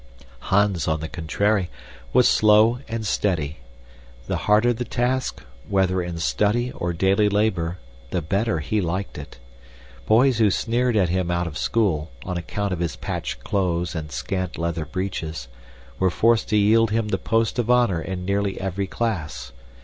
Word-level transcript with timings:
Hans, 0.49 0.87
on 0.87 0.99
the 0.99 1.07
contrary, 1.07 1.69
was 2.11 2.27
slow 2.27 2.79
and 2.87 3.05
steady. 3.05 3.59
The 4.25 4.35
harder 4.49 4.73
the 4.73 4.83
task, 4.83 5.43
whether 5.69 6.01
in 6.01 6.17
study 6.17 6.71
or 6.71 6.91
daily 6.91 7.29
labor, 7.29 7.77
the 8.09 8.23
better 8.23 8.61
he 8.61 8.81
liked 8.81 9.19
it. 9.19 9.37
Boys 10.07 10.39
who 10.39 10.49
sneered 10.49 10.95
at 10.97 11.09
him 11.09 11.29
out 11.29 11.45
of 11.45 11.55
school, 11.55 12.09
on 12.25 12.35
account 12.35 12.73
of 12.73 12.79
his 12.79 12.95
patched 12.95 13.43
clothes 13.43 13.93
and 13.93 14.11
scant 14.11 14.57
leather 14.57 14.85
breeches, 14.87 15.47
were 15.99 16.09
forced 16.09 16.49
to 16.49 16.57
yield 16.57 16.89
him 16.89 17.09
the 17.09 17.19
post 17.19 17.59
of 17.59 17.69
honor 17.69 18.01
in 18.01 18.25
nearly 18.25 18.59
every 18.59 18.87
class. 18.87 19.51